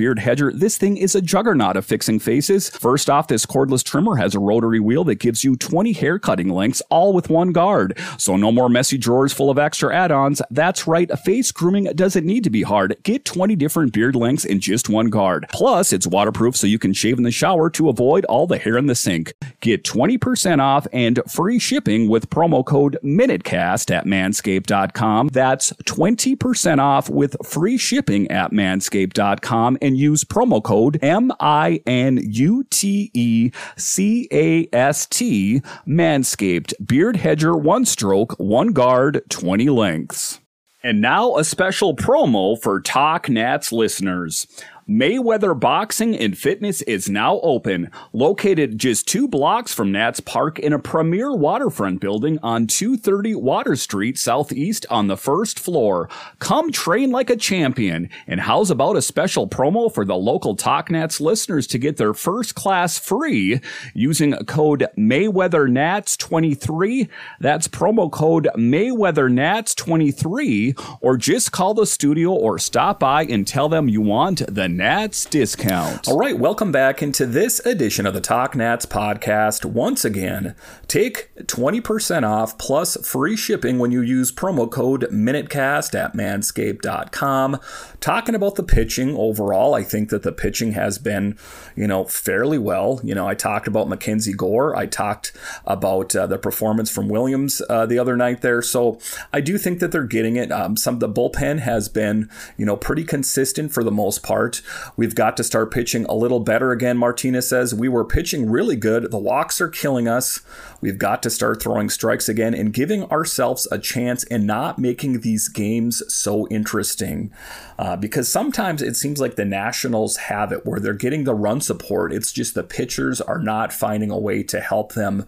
Beard 0.01 0.17
Hedger, 0.17 0.51
this 0.51 0.79
thing 0.79 0.97
is 0.97 1.13
a 1.13 1.21
juggernaut 1.21 1.77
of 1.77 1.85
fixing 1.85 2.17
faces. 2.17 2.71
First 2.71 3.07
off, 3.07 3.27
this 3.27 3.45
cordless 3.45 3.83
trimmer 3.83 4.15
has 4.15 4.33
a 4.33 4.39
rotary 4.39 4.79
wheel 4.79 5.03
that 5.03 5.19
gives 5.19 5.43
you 5.43 5.55
20 5.55 5.93
hair 5.93 6.17
cutting 6.17 6.49
lengths, 6.49 6.81
all 6.89 7.13
with 7.13 7.29
one 7.29 7.51
guard. 7.51 7.95
So 8.17 8.35
no 8.35 8.51
more 8.51 8.67
messy 8.67 8.97
drawers 8.97 9.31
full 9.31 9.51
of 9.51 9.59
extra 9.59 9.95
add-ons. 9.95 10.41
That's 10.49 10.87
right, 10.87 11.07
face 11.19 11.51
grooming 11.51 11.83
doesn't 11.93 12.25
need 12.25 12.43
to 12.45 12.49
be 12.49 12.63
hard. 12.63 12.97
Get 13.03 13.25
20 13.25 13.55
different 13.55 13.93
beard 13.93 14.15
lengths 14.15 14.43
in 14.43 14.59
just 14.59 14.89
one 14.89 15.11
guard. 15.11 15.45
Plus, 15.51 15.93
it's 15.93 16.07
waterproof 16.07 16.55
so 16.55 16.65
you 16.65 16.79
can 16.79 16.93
shave 16.93 17.19
in 17.19 17.23
the 17.23 17.29
shower 17.29 17.69
to 17.69 17.87
avoid 17.87 18.25
all 18.25 18.47
the 18.47 18.57
hair 18.57 18.79
in 18.79 18.87
the 18.87 18.95
sink. 18.95 19.35
Get 19.59 19.83
20% 19.83 20.59
off 20.59 20.87
and 20.91 21.21
free 21.29 21.59
shipping 21.59 22.09
with 22.09 22.31
promo 22.31 22.65
code 22.65 22.97
MINUTECAST 23.03 23.91
at 23.91 24.05
manscaped.com. 24.07 25.27
That's 25.27 25.73
20% 25.73 26.79
off 26.79 27.07
with 27.07 27.35
free 27.45 27.77
shipping 27.77 28.31
at 28.31 28.49
manscaped.com 28.49 29.77
and 29.79 29.90
use 29.95 30.23
promo 30.23 30.63
code 30.63 30.99
M 31.01 31.31
I 31.39 31.81
N 31.85 32.19
U 32.23 32.63
T 32.69 33.11
E 33.13 33.51
C 33.77 34.27
A 34.31 34.67
S 34.73 35.05
T 35.05 35.61
Manscaped 35.87 36.73
Beard 36.85 37.17
Hedger 37.17 37.55
one 37.55 37.85
stroke, 37.85 38.33
one 38.39 38.69
guard, 38.69 39.21
20 39.29 39.69
lengths. 39.69 40.39
And 40.83 40.99
now 40.99 41.37
a 41.37 41.43
special 41.43 41.95
promo 41.95 42.59
for 42.59 42.81
Talk 42.81 43.29
Nats 43.29 43.71
listeners. 43.71 44.47
Mayweather 44.91 45.57
Boxing 45.57 46.17
and 46.17 46.37
Fitness 46.37 46.81
is 46.81 47.09
now 47.09 47.39
open, 47.43 47.89
located 48.11 48.77
just 48.77 49.07
two 49.07 49.25
blocks 49.25 49.73
from 49.73 49.93
Nats 49.93 50.19
Park 50.19 50.59
in 50.59 50.73
a 50.73 50.79
premier 50.79 51.33
waterfront 51.33 52.01
building 52.01 52.37
on 52.43 52.67
230 52.67 53.35
Water 53.35 53.77
Street 53.77 54.19
Southeast 54.19 54.85
on 54.89 55.07
the 55.07 55.15
first 55.15 55.57
floor. 55.57 56.09
Come 56.39 56.73
train 56.73 57.09
like 57.09 57.29
a 57.29 57.37
champion. 57.37 58.09
And 58.27 58.41
how's 58.41 58.69
about 58.69 58.97
a 58.97 59.01
special 59.01 59.47
promo 59.47 59.89
for 59.93 60.03
the 60.03 60.17
local 60.17 60.57
Talk 60.57 60.91
Nats 60.91 61.21
listeners 61.21 61.67
to 61.67 61.77
get 61.77 61.95
their 61.95 62.13
first 62.13 62.55
class 62.55 62.99
free 62.99 63.61
using 63.93 64.33
code 64.45 64.87
MayweatherNats23? 64.97 67.07
That's 67.39 67.69
promo 67.69 68.11
code 68.11 68.49
MayweatherNats23, 68.57 70.97
or 70.99 71.15
just 71.15 71.53
call 71.53 71.75
the 71.75 71.85
studio 71.85 72.31
or 72.31 72.59
stop 72.59 72.99
by 72.99 73.23
and 73.23 73.47
tell 73.47 73.69
them 73.69 73.87
you 73.87 74.01
want 74.01 74.41
the 74.53 74.80
Nats 74.81 75.25
discount. 75.25 76.07
All 76.07 76.17
right, 76.17 76.35
welcome 76.35 76.71
back 76.71 77.03
into 77.03 77.27
this 77.27 77.63
edition 77.67 78.07
of 78.07 78.15
the 78.15 78.19
Talk 78.19 78.55
Nats 78.55 78.87
podcast. 78.87 79.63
Once 79.63 80.03
again, 80.03 80.55
take 80.87 81.29
20% 81.35 82.27
off 82.27 82.57
plus 82.57 82.97
free 83.07 83.37
shipping 83.37 83.77
when 83.77 83.91
you 83.91 84.01
use 84.01 84.31
promo 84.31 84.67
code 84.67 85.01
MINUTECAST 85.11 85.93
at 85.93 86.13
manscaped.com. 86.13 87.59
Talking 87.99 88.33
about 88.33 88.55
the 88.55 88.63
pitching 88.63 89.15
overall, 89.15 89.75
I 89.75 89.83
think 89.83 90.09
that 90.09 90.23
the 90.23 90.31
pitching 90.31 90.71
has 90.71 90.97
been, 90.97 91.37
you 91.75 91.85
know, 91.85 92.05
fairly 92.05 92.57
well. 92.57 92.99
You 93.03 93.13
know, 93.13 93.27
I 93.27 93.35
talked 93.35 93.67
about 93.67 93.87
Mackenzie 93.87 94.33
Gore. 94.33 94.75
I 94.75 94.87
talked 94.87 95.31
about 95.63 96.15
uh, 96.15 96.25
the 96.25 96.39
performance 96.39 96.89
from 96.89 97.07
Williams 97.07 97.61
uh, 97.69 97.85
the 97.85 97.99
other 97.99 98.17
night 98.17 98.41
there. 98.41 98.63
So 98.63 98.99
I 99.31 99.41
do 99.41 99.59
think 99.59 99.79
that 99.79 99.91
they're 99.91 100.05
getting 100.05 100.37
it. 100.37 100.51
Um, 100.51 100.75
some 100.75 100.97
the 100.97 101.07
bullpen 101.07 101.59
has 101.59 101.87
been, 101.87 102.31
you 102.57 102.65
know, 102.65 102.75
pretty 102.75 103.03
consistent 103.03 103.71
for 103.71 103.83
the 103.83 103.91
most 103.91 104.23
part. 104.23 104.63
We've 104.95 105.15
got 105.15 105.37
to 105.37 105.43
start 105.43 105.71
pitching 105.71 106.05
a 106.05 106.13
little 106.13 106.39
better 106.39 106.71
again, 106.71 106.97
Martinez 106.97 107.47
says. 107.47 107.73
We 107.73 107.89
were 107.89 108.05
pitching 108.05 108.49
really 108.49 108.75
good. 108.75 109.11
The 109.11 109.17
walks 109.17 109.61
are 109.61 109.69
killing 109.69 110.07
us. 110.07 110.41
We've 110.81 110.97
got 110.97 111.23
to 111.23 111.29
start 111.29 111.61
throwing 111.61 111.89
strikes 111.89 112.27
again 112.29 112.53
and 112.53 112.73
giving 112.73 113.03
ourselves 113.05 113.67
a 113.71 113.79
chance 113.79 114.23
and 114.25 114.45
not 114.45 114.79
making 114.79 115.21
these 115.21 115.47
games 115.47 116.03
so 116.13 116.47
interesting. 116.49 117.31
Uh, 117.77 117.95
because 117.95 118.29
sometimes 118.29 118.81
it 118.81 118.95
seems 118.95 119.19
like 119.19 119.35
the 119.35 119.45
Nationals 119.45 120.17
have 120.17 120.51
it 120.51 120.65
where 120.65 120.79
they're 120.79 120.93
getting 120.93 121.23
the 121.23 121.35
run 121.35 121.61
support. 121.61 122.13
It's 122.13 122.31
just 122.31 122.55
the 122.55 122.63
pitchers 122.63 123.21
are 123.21 123.39
not 123.39 123.73
finding 123.73 124.11
a 124.11 124.19
way 124.19 124.43
to 124.43 124.59
help 124.59 124.93
them 124.93 125.25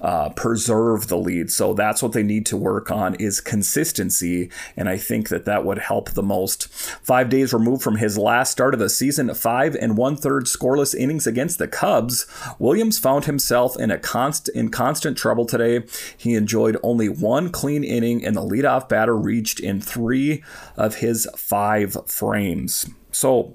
uh, 0.00 0.30
preserve 0.30 1.08
the 1.08 1.16
lead. 1.16 1.50
So 1.50 1.74
that's 1.74 2.02
what 2.02 2.12
they 2.12 2.22
need 2.22 2.46
to 2.46 2.56
work 2.56 2.90
on 2.90 3.14
is 3.16 3.40
consistency, 3.40 4.50
and 4.76 4.88
I 4.88 4.96
think 4.96 5.28
that 5.28 5.44
that 5.44 5.64
would 5.64 5.78
help 5.78 6.10
the 6.10 6.22
most. 6.22 6.68
Five 6.68 7.28
days 7.28 7.52
removed 7.52 7.82
from 7.82 7.96
his 7.96 8.18
last 8.18 8.52
start 8.52 8.74
of 8.74 8.80
the 8.80 8.90
season, 8.90 9.32
five 9.34 9.74
and 9.74 9.96
one 9.96 10.16
third 10.16 10.44
scoreless 10.44 10.94
innings 10.94 11.26
against 11.26 11.58
the 11.58 11.68
Cubs, 11.68 12.26
Williams 12.58 12.98
found 12.98 13.24
himself 13.24 13.78
in 13.78 13.90
a 13.90 13.98
const 13.98 14.48
in 14.50 14.70
constant 14.70 15.16
trouble 15.16 15.46
today. 15.46 15.84
He 16.16 16.34
enjoyed 16.34 16.76
only 16.82 17.08
one 17.08 17.50
clean 17.50 17.84
inning, 17.84 18.24
and 18.24 18.36
the 18.36 18.42
leadoff 18.42 18.88
batter 18.88 19.16
reached 19.16 19.60
in 19.60 19.80
three 19.80 20.42
of 20.76 20.96
his 20.96 21.28
five 21.36 21.96
frames. 22.06 22.86
So 23.12 23.54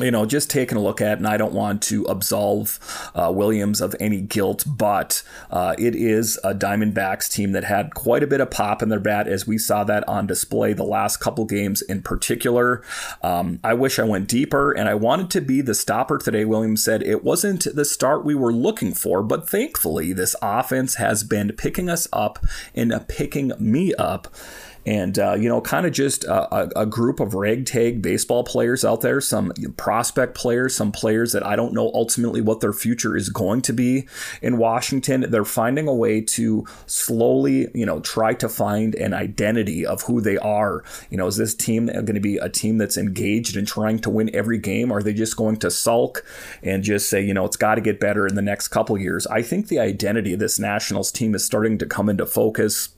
you 0.00 0.10
know, 0.10 0.24
just 0.24 0.50
taking 0.50 0.78
a 0.78 0.80
look 0.80 1.00
at, 1.00 1.18
and 1.18 1.28
I 1.28 1.36
don't 1.36 1.52
want 1.52 1.82
to 1.82 2.04
absolve 2.04 2.78
uh, 3.14 3.30
Williams 3.34 3.80
of 3.80 3.94
any 4.00 4.20
guilt, 4.20 4.64
but 4.66 5.22
uh, 5.50 5.74
it 5.78 5.94
is 5.94 6.40
a 6.42 6.54
Diamondbacks 6.54 7.30
team 7.30 7.52
that 7.52 7.64
had 7.64 7.94
quite 7.94 8.22
a 8.22 8.26
bit 8.26 8.40
of 8.40 8.50
pop 8.50 8.82
in 8.82 8.88
their 8.88 9.00
bat, 9.00 9.28
as 9.28 9.46
we 9.46 9.58
saw 9.58 9.84
that 9.84 10.08
on 10.08 10.26
display 10.26 10.72
the 10.72 10.82
last 10.82 11.18
couple 11.18 11.44
games 11.44 11.82
in 11.82 12.02
particular. 12.02 12.82
Um, 13.22 13.60
I 13.62 13.74
wish 13.74 13.98
I 13.98 14.04
went 14.04 14.28
deeper, 14.28 14.72
and 14.72 14.88
I 14.88 14.94
wanted 14.94 15.30
to 15.30 15.40
be 15.40 15.60
the 15.60 15.74
stopper 15.74 16.18
today. 16.18 16.44
Williams 16.44 16.82
said 16.82 17.02
it 17.02 17.22
wasn't 17.22 17.66
the 17.74 17.84
start 17.84 18.24
we 18.24 18.34
were 18.34 18.52
looking 18.52 18.94
for, 18.94 19.22
but 19.22 19.48
thankfully, 19.48 20.12
this 20.12 20.34
offense 20.40 20.94
has 20.94 21.22
been 21.22 21.52
picking 21.52 21.90
us 21.90 22.08
up 22.12 22.38
and 22.74 22.92
picking 23.08 23.52
me 23.58 23.94
up 23.94 24.28
and 24.84 25.18
uh, 25.18 25.34
you 25.34 25.48
know, 25.48 25.60
kind 25.60 25.86
of 25.86 25.92
just 25.92 26.24
a, 26.24 26.80
a, 26.80 26.86
group 26.86 27.20
of 27.20 27.34
ragtag 27.34 28.02
baseball 28.02 28.42
players 28.42 28.84
out 28.84 29.00
there, 29.00 29.20
some 29.20 29.52
prospect 29.76 30.34
players, 30.34 30.74
some 30.74 30.90
players 30.90 31.32
that 31.32 31.46
I 31.46 31.54
don't 31.54 31.72
know 31.72 31.90
ultimately 31.94 32.40
what 32.40 32.60
their 32.60 32.72
future 32.72 33.16
is 33.16 33.28
going 33.28 33.62
to 33.62 33.72
be 33.72 34.08
in 34.40 34.58
Washington. 34.58 35.26
They're 35.30 35.44
finding 35.44 35.86
a 35.86 35.94
way 35.94 36.20
to 36.20 36.66
slowly, 36.86 37.68
you 37.74 37.86
know, 37.86 38.00
try 38.00 38.34
to 38.34 38.48
find 38.48 38.94
an 38.96 39.14
identity 39.14 39.86
of 39.86 40.02
who 40.02 40.20
they 40.20 40.36
are. 40.38 40.82
You 41.10 41.16
know, 41.16 41.28
is 41.28 41.36
this 41.36 41.54
team 41.54 41.86
going 41.86 42.14
to 42.14 42.20
be 42.20 42.38
a 42.38 42.48
team 42.48 42.78
that's 42.78 42.98
engaged 42.98 43.56
in 43.56 43.64
trying 43.64 44.00
to 44.00 44.10
win 44.10 44.34
every 44.34 44.58
game? 44.58 44.90
Are 44.90 45.02
they 45.02 45.14
just 45.14 45.36
going 45.36 45.58
to 45.58 45.70
sulk 45.70 46.24
and 46.62 46.82
just 46.82 47.08
say, 47.08 47.22
you 47.22 47.34
know, 47.34 47.44
it's 47.44 47.56
got 47.56 47.76
to 47.76 47.80
get 47.80 48.00
better 48.00 48.26
in 48.26 48.34
the 48.34 48.42
next 48.42 48.68
couple 48.68 48.98
years? 48.98 49.26
I 49.28 49.42
think 49.42 49.68
the 49.68 49.78
identity 49.78 50.32
of 50.32 50.40
this 50.40 50.58
Nationals 50.58 51.12
team 51.12 51.34
is 51.34 51.44
starting 51.44 51.78
to 51.78 51.86
come 51.86 52.08
into 52.08 52.26
focus 52.26 52.88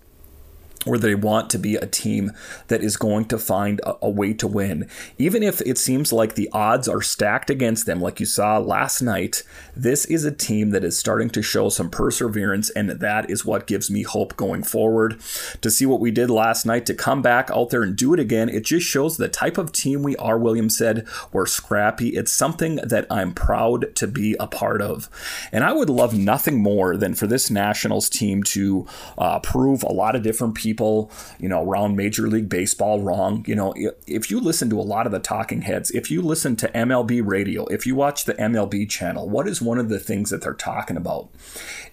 where 0.85 0.99
they 0.99 1.15
want 1.15 1.51
to 1.51 1.59
be 1.59 1.77
a 1.77 1.87
team 1.87 2.33
that 2.69 2.83
is 2.83 2.97
going 2.97 3.25
to 3.27 3.39
find 3.39 3.81
a, 3.81 3.97
a, 4.03 4.11
way 4.11 4.33
to 4.35 4.47
win. 4.47 4.89
Even 5.19 5.43
if 5.43 5.61
it 5.63 5.79
seems 5.79 6.13
like 6.13 6.35
the 6.35 6.49
odds 6.53 6.89
are 6.89 7.03
stacked 7.03 7.51
against 7.51 7.87
them, 7.87 8.01
like 8.01 8.21
you 8.21 8.27
saw 8.27 8.59
last 8.59 9.01
night, 9.01 9.43
this 9.75 10.05
is 10.05 10.25
a 10.25 10.31
team 10.31 10.71
that 10.71 10.85
is 10.85 10.97
starting 10.97 11.31
to 11.31 11.43
show 11.43 11.69
some 11.69 11.91
perseverance, 11.91 12.71
and 12.71 12.91
that 12.91 13.31
is 13.31 13.45
what 13.45 13.67
gives 13.67 13.91
me 13.91 14.03
hope 14.03 14.37
going 14.37 14.63
forward. 14.63 15.21
To 15.63 15.71
see 15.71 15.87
what 15.87 16.01
we 16.01 16.11
did 16.11 16.31
last 16.31 16.67
night, 16.67 16.87
to 16.87 16.95
come 16.95 17.23
back 17.23 17.51
out 17.51 17.71
there 17.71 17.83
and 17.83 17.97
do 17.97 18.13
it 18.15 18.21
again, 18.21 18.49
it 18.49 18.65
just 18.65 18.87
shows 18.87 19.17
the 19.17 19.29
type 19.29 19.59
of 19.59 19.73
team 19.73 20.03
we 20.03 20.17
are, 20.17 20.39
Williams 20.39 20.77
said. 20.77 21.07
We're 21.33 21.47
scrappy. 21.47 22.11
It's 22.11 22.33
something 22.33 22.77
that 22.77 23.07
I'm 23.11 23.33
proud 23.33 23.95
to 23.97 24.07
be 24.07 24.37
a 24.39 24.47
part 24.47 24.83
of. 24.83 25.09
And 25.51 25.65
I 25.65 25.73
would 25.73 25.91
love 25.91 26.15
nothing 26.17 26.63
more 26.63 26.97
than 26.97 27.15
for 27.15 27.27
this 27.27 27.51
Nationals 27.51 28.09
team 28.09 28.43
to 28.45 28.87
uh, 29.17 29.39
prove 29.41 29.83
a 29.83 29.93
lot 29.93 30.15
of 30.15 30.23
different 30.23 30.55
people 30.55 30.74
people, 30.75 31.09
you 31.39 31.49
know, 31.49 31.63
around 31.63 31.97
Major 31.97 32.27
League 32.27 32.49
Baseball 32.49 33.01
wrong. 33.01 33.45
You 33.47 33.55
know, 33.55 33.75
if 34.09 34.29
you 34.29 34.41
listen 34.41 34.69
to 34.71 34.81
a 34.81 34.83
lot 34.83 35.07
of 35.07 35.13
the 35.13 35.21
talking 35.21 35.63
heads, 35.63 35.93
if 35.93 36.11
you 36.11 36.21
listen 36.21 36.57
to 36.57 36.69
MLB 36.69 37.23
radio, 37.25 37.65
if 37.67 37.87
you 37.87 37.95
watch 37.95 38.25
the 38.25 38.35
MLB 38.35 38.91
channel, 38.91 39.29
what 39.29 39.47
is 39.47 39.63
one 39.63 39.79
of 39.79 39.89
the 39.89 40.01
things 40.01 40.31
that 40.31 40.43
they're 40.43 40.53
talking 40.53 40.97
about? 40.97 41.29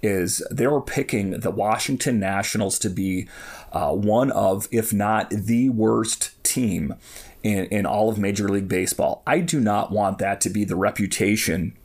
Is 0.02 0.42
they're 0.50 0.82
picking 0.82 1.42
the 1.42 1.52
Washington 1.52 2.20
Nationals 2.20 2.80
to 2.80 2.90
be 2.90 3.28
uh, 3.72 3.92
one 3.92 4.32
of, 4.32 4.68
if 4.72 4.92
not 4.92 5.30
the 5.30 5.70
worst 5.70 6.44
team 6.44 6.96
in, 7.44 7.66
in 7.66 7.86
all 7.86 8.10
of 8.10 8.18
Major 8.18 8.50
League 8.50 8.68
Baseball. 8.68 9.22
I 9.28 9.42
do 9.42 9.60
not 9.60 9.92
want 9.92 10.18
that 10.18 10.42
to 10.42 10.50
be 10.50 10.64
the 10.64 10.76
reputation 10.76 11.78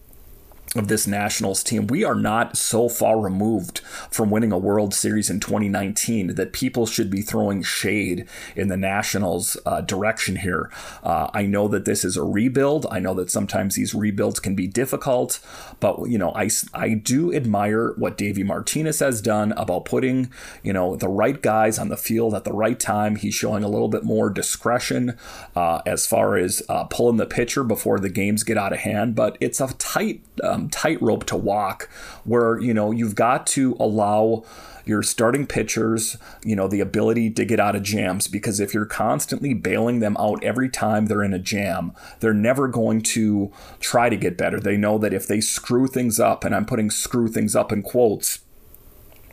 of 0.74 0.88
this 0.88 1.06
Nationals 1.06 1.62
team. 1.62 1.86
We 1.86 2.04
are 2.04 2.14
not 2.14 2.56
so 2.56 2.88
far 2.88 3.20
removed 3.20 3.78
from 4.10 4.30
winning 4.30 4.52
a 4.52 4.58
World 4.58 4.94
Series 4.94 5.30
in 5.30 5.40
2019 5.40 6.34
that 6.34 6.52
people 6.52 6.86
should 6.86 7.10
be 7.10 7.22
throwing 7.22 7.62
shade 7.62 8.28
in 8.54 8.68
the 8.68 8.76
Nationals' 8.76 9.56
uh, 9.64 9.80
direction 9.80 10.36
here. 10.36 10.70
Uh, 11.02 11.30
I 11.32 11.46
know 11.46 11.68
that 11.68 11.84
this 11.84 12.04
is 12.04 12.16
a 12.16 12.22
rebuild. 12.22 12.86
I 12.90 12.98
know 12.98 13.14
that 13.14 13.30
sometimes 13.30 13.74
these 13.74 13.94
rebuilds 13.94 14.40
can 14.40 14.54
be 14.54 14.66
difficult, 14.66 15.40
but 15.80 16.06
you 16.06 16.18
know, 16.18 16.32
I 16.34 16.50
I 16.74 16.94
do 16.94 17.32
admire 17.32 17.92
what 17.96 18.18
Davey 18.18 18.42
Martinez 18.42 18.98
has 19.00 19.22
done 19.22 19.52
about 19.52 19.84
putting 19.84 20.30
you 20.62 20.72
know 20.72 20.96
the 20.96 21.08
right 21.08 21.40
guys 21.40 21.78
on 21.78 21.88
the 21.88 21.96
field 21.96 22.34
at 22.34 22.44
the 22.44 22.52
right 22.52 22.78
time. 22.78 23.16
He's 23.16 23.34
showing 23.34 23.62
a 23.62 23.68
little 23.68 23.88
bit 23.88 24.04
more 24.04 24.30
discretion 24.30 25.16
uh, 25.54 25.82
as 25.86 26.06
far 26.06 26.36
as 26.36 26.62
uh, 26.68 26.84
pulling 26.84 27.16
the 27.16 27.26
pitcher 27.26 27.64
before 27.64 27.98
the 27.98 28.08
games 28.08 28.42
get 28.42 28.58
out 28.58 28.72
of 28.72 28.80
hand, 28.80 29.14
but 29.14 29.36
it's 29.40 29.60
a 29.60 29.72
tight 29.78 30.22
uh, 30.42 30.55
um, 30.56 30.68
tightrope 30.68 31.24
to 31.26 31.36
walk 31.36 31.88
where, 32.24 32.58
you 32.58 32.74
know, 32.74 32.90
you've 32.90 33.14
got 33.14 33.46
to 33.48 33.76
allow 33.78 34.44
your 34.84 35.02
starting 35.02 35.46
pitchers, 35.46 36.16
you 36.44 36.54
know, 36.54 36.68
the 36.68 36.80
ability 36.80 37.28
to 37.30 37.44
get 37.44 37.58
out 37.58 37.74
of 37.74 37.82
jams 37.82 38.28
because 38.28 38.60
if 38.60 38.72
you're 38.72 38.86
constantly 38.86 39.52
bailing 39.52 39.98
them 39.98 40.16
out 40.16 40.42
every 40.44 40.68
time 40.68 41.06
they're 41.06 41.24
in 41.24 41.34
a 41.34 41.38
jam, 41.38 41.92
they're 42.20 42.32
never 42.32 42.68
going 42.68 43.02
to 43.02 43.52
try 43.80 44.08
to 44.08 44.16
get 44.16 44.38
better. 44.38 44.60
They 44.60 44.76
know 44.76 44.96
that 44.98 45.12
if 45.12 45.26
they 45.26 45.40
screw 45.40 45.88
things 45.88 46.20
up, 46.20 46.44
and 46.44 46.54
I'm 46.54 46.66
putting 46.66 46.90
screw 46.90 47.26
things 47.26 47.56
up 47.56 47.72
in 47.72 47.82
quotes, 47.82 48.40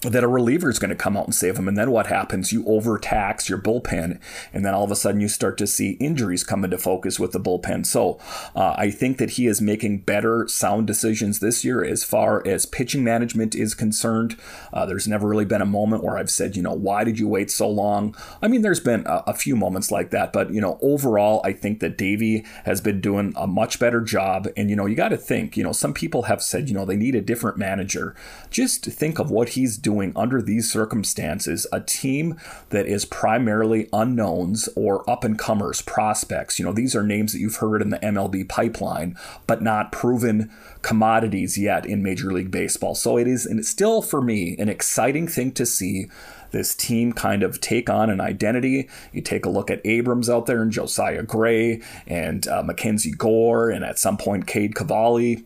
that 0.03 0.23
a 0.23 0.27
reliever 0.27 0.69
is 0.69 0.79
going 0.79 0.89
to 0.89 0.95
come 0.95 1.15
out 1.15 1.25
and 1.25 1.35
save 1.35 1.57
him. 1.57 1.67
And 1.67 1.77
then 1.77 1.91
what 1.91 2.07
happens? 2.07 2.51
You 2.51 2.65
overtax 2.65 3.47
your 3.47 3.57
bullpen, 3.57 4.19
and 4.51 4.65
then 4.65 4.73
all 4.73 4.83
of 4.83 4.91
a 4.91 4.95
sudden 4.95 5.21
you 5.21 5.29
start 5.29 5.57
to 5.59 5.67
see 5.67 5.91
injuries 5.91 6.43
come 6.43 6.63
into 6.63 6.77
focus 6.77 7.19
with 7.19 7.31
the 7.31 7.39
bullpen. 7.39 7.85
So 7.85 8.19
uh, 8.55 8.75
I 8.77 8.91
think 8.91 9.17
that 9.17 9.31
he 9.31 9.47
is 9.47 9.61
making 9.61 9.99
better, 9.99 10.47
sound 10.47 10.87
decisions 10.87 11.39
this 11.39 11.63
year 11.63 11.83
as 11.83 12.03
far 12.03 12.45
as 12.45 12.65
pitching 12.65 13.03
management 13.03 13.55
is 13.55 13.73
concerned. 13.73 14.37
Uh, 14.73 14.85
there's 14.85 15.07
never 15.07 15.27
really 15.27 15.45
been 15.45 15.61
a 15.61 15.65
moment 15.65 16.03
where 16.03 16.17
I've 16.17 16.31
said, 16.31 16.55
you 16.55 16.61
know, 16.63 16.73
why 16.73 17.03
did 17.03 17.17
you 17.19 17.27
wait 17.27 17.49
so 17.49 17.69
long? 17.69 18.15
I 18.41 18.47
mean, 18.47 18.61
there's 18.61 18.79
been 18.79 19.05
a, 19.05 19.23
a 19.27 19.33
few 19.33 19.55
moments 19.55 19.91
like 19.91 20.09
that, 20.11 20.33
but, 20.33 20.51
you 20.53 20.59
know, 20.59 20.77
overall, 20.81 21.41
I 21.45 21.53
think 21.53 21.79
that 21.79 21.97
Davey 21.97 22.45
has 22.65 22.81
been 22.81 22.99
doing 22.99 23.33
a 23.35 23.47
much 23.47 23.79
better 23.79 24.01
job. 24.01 24.47
And, 24.57 24.69
you 24.69 24.75
know, 24.75 24.85
you 24.85 24.95
got 24.95 25.09
to 25.09 25.17
think, 25.17 25.55
you 25.55 25.63
know, 25.63 25.71
some 25.71 25.93
people 25.93 26.23
have 26.23 26.43
said, 26.43 26.67
you 26.67 26.75
know, 26.75 26.85
they 26.85 26.97
need 26.97 27.15
a 27.15 27.21
different 27.21 27.57
manager. 27.57 28.15
Just 28.49 28.85
think 28.85 29.19
of 29.19 29.31
what 29.31 29.49
he's 29.49 29.77
doing 29.77 29.92
doing 29.93 30.11
under 30.15 30.41
these 30.41 30.71
circumstances 30.71 31.67
a 31.71 31.79
team 31.79 32.35
that 32.69 32.87
is 32.87 33.05
primarily 33.05 33.87
unknowns 33.93 34.67
or 34.75 35.07
up 35.09 35.23
and 35.23 35.37
comers, 35.37 35.81
prospects. 35.81 36.57
You 36.57 36.65
know, 36.65 36.73
these 36.73 36.95
are 36.95 37.03
names 37.03 37.33
that 37.33 37.39
you've 37.39 37.57
heard 37.57 37.81
in 37.81 37.89
the 37.91 37.99
MLB 37.99 38.49
pipeline, 38.49 39.15
but 39.45 39.61
not 39.61 39.91
proven 39.91 40.51
commodities 40.81 41.57
yet 41.57 41.85
in 41.85 42.01
Major 42.01 42.31
League 42.33 42.49
Baseball. 42.49 42.95
So 42.95 43.17
it 43.17 43.27
is 43.27 43.45
and 43.45 43.59
it's 43.59 43.69
still 43.69 44.01
for 44.01 44.21
me 44.21 44.55
an 44.57 44.67
exciting 44.67 45.27
thing 45.27 45.51
to 45.53 45.65
see 45.65 46.07
this 46.49 46.73
team 46.75 47.13
kind 47.13 47.43
of 47.43 47.61
take 47.61 47.89
on 47.89 48.09
an 48.09 48.21
identity. 48.21 48.89
You 49.11 49.21
take 49.21 49.45
a 49.45 49.49
look 49.49 49.69
at 49.69 49.81
Abrams 49.85 50.29
out 50.29 50.45
there 50.45 50.61
and 50.61 50.71
Josiah 50.71 51.23
Gray 51.23 51.81
and 52.07 52.47
uh, 52.47 52.63
Mackenzie 52.63 53.11
Gore 53.11 53.69
and 53.69 53.83
at 53.83 53.99
some 53.99 54.17
point 54.17 54.47
Cade 54.47 54.75
Cavalli 54.75 55.45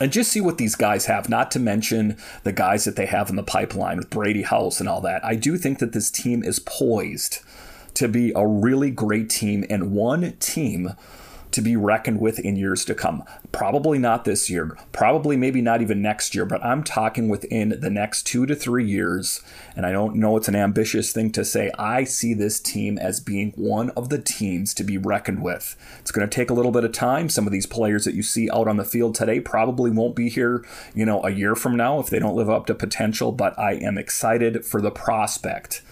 and 0.00 0.12
just 0.12 0.32
see 0.32 0.40
what 0.40 0.58
these 0.58 0.74
guys 0.74 1.06
have, 1.06 1.28
not 1.28 1.50
to 1.52 1.58
mention 1.58 2.16
the 2.44 2.52
guys 2.52 2.84
that 2.84 2.96
they 2.96 3.06
have 3.06 3.30
in 3.30 3.36
the 3.36 3.42
pipeline 3.42 3.98
with 3.98 4.10
Brady 4.10 4.42
House 4.42 4.80
and 4.80 4.88
all 4.88 5.00
that. 5.02 5.24
I 5.24 5.34
do 5.34 5.56
think 5.56 5.78
that 5.78 5.92
this 5.92 6.10
team 6.10 6.42
is 6.42 6.58
poised 6.58 7.40
to 7.94 8.08
be 8.08 8.32
a 8.34 8.46
really 8.46 8.90
great 8.90 9.28
team 9.28 9.64
and 9.68 9.92
one 9.92 10.32
team 10.38 10.94
to 11.52 11.62
be 11.62 11.76
reckoned 11.76 12.20
with 12.20 12.38
in 12.38 12.56
years 12.56 12.84
to 12.86 12.94
come. 12.94 13.22
Probably 13.52 13.98
not 13.98 14.24
this 14.24 14.50
year, 14.50 14.76
probably 14.92 15.36
maybe 15.36 15.60
not 15.60 15.82
even 15.82 16.02
next 16.02 16.34
year, 16.34 16.44
but 16.44 16.64
I'm 16.64 16.82
talking 16.82 17.28
within 17.28 17.80
the 17.80 17.90
next 17.90 18.24
two 18.24 18.46
to 18.46 18.54
three 18.54 18.86
years. 18.86 19.40
And 19.76 19.86
I 19.86 19.92
don't 19.92 20.16
know 20.16 20.36
it's 20.36 20.48
an 20.48 20.56
ambitious 20.56 21.12
thing 21.12 21.30
to 21.32 21.44
say. 21.44 21.70
I 21.78 22.04
see 22.04 22.34
this 22.34 22.60
team 22.60 22.98
as 22.98 23.20
being 23.20 23.52
one 23.56 23.90
of 23.90 24.08
the 24.08 24.18
teams 24.18 24.74
to 24.74 24.84
be 24.84 24.98
reckoned 24.98 25.42
with. 25.42 25.76
It's 26.00 26.10
going 26.10 26.28
to 26.28 26.34
take 26.34 26.50
a 26.50 26.54
little 26.54 26.72
bit 26.72 26.84
of 26.84 26.92
time. 26.92 27.28
Some 27.28 27.46
of 27.46 27.52
these 27.52 27.66
players 27.66 28.04
that 28.04 28.14
you 28.14 28.22
see 28.22 28.50
out 28.50 28.68
on 28.68 28.76
the 28.76 28.84
field 28.84 29.14
today 29.14 29.40
probably 29.40 29.90
won't 29.90 30.16
be 30.16 30.28
here, 30.28 30.64
you 30.94 31.06
know, 31.06 31.22
a 31.22 31.30
year 31.30 31.54
from 31.54 31.76
now 31.76 31.98
if 32.00 32.10
they 32.10 32.18
don't 32.18 32.36
live 32.36 32.50
up 32.50 32.66
to 32.66 32.74
potential, 32.74 33.32
but 33.32 33.58
I 33.58 33.74
am 33.74 33.98
excited 33.98 34.64
for 34.64 34.80
the 34.80 34.90
prospect 34.90 35.82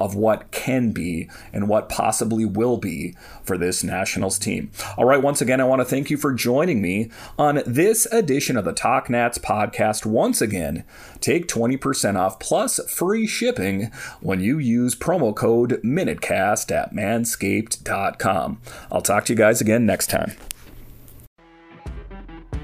of 0.00 0.14
what 0.14 0.50
can 0.50 0.90
be 0.90 1.28
and 1.52 1.68
what 1.68 1.88
possibly 1.88 2.44
will 2.44 2.78
be 2.78 3.14
for 3.44 3.56
this 3.56 3.84
Nationals 3.84 4.38
team. 4.38 4.70
All 4.96 5.04
right, 5.04 5.22
once 5.22 5.40
again, 5.40 5.60
I 5.60 5.64
want 5.64 5.80
to 5.80 5.84
thank 5.84 6.10
you 6.10 6.16
for 6.16 6.32
joining 6.32 6.80
me 6.80 7.10
on 7.38 7.62
this 7.66 8.06
edition 8.06 8.56
of 8.56 8.64
the 8.64 8.72
Talk 8.72 9.10
Nats 9.10 9.38
podcast. 9.38 10.06
Once 10.06 10.40
again, 10.40 10.84
take 11.20 11.46
20% 11.46 12.16
off 12.16 12.40
plus 12.40 12.80
free 12.90 13.26
shipping 13.26 13.92
when 14.20 14.40
you 14.40 14.58
use 14.58 14.94
promo 14.94 15.36
code 15.36 15.80
MinuteCast 15.84 16.74
at 16.74 16.94
manscaped.com. 16.94 18.60
I'll 18.90 19.02
talk 19.02 19.26
to 19.26 19.32
you 19.34 19.36
guys 19.36 19.60
again 19.60 19.84
next 19.84 20.08
time. 20.08 20.32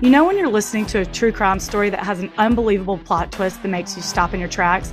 You 0.02 0.10
know, 0.10 0.26
when 0.26 0.36
you're 0.36 0.48
listening 0.48 0.84
to 0.86 1.00
a 1.00 1.06
true 1.06 1.32
crime 1.32 1.58
story 1.58 1.88
that 1.88 2.00
has 2.00 2.20
an 2.20 2.30
unbelievable 2.36 2.98
plot 2.98 3.32
twist 3.32 3.62
that 3.62 3.68
makes 3.68 3.96
you 3.96 4.02
stop 4.02 4.34
in 4.34 4.40
your 4.40 4.48
tracks? 4.48 4.92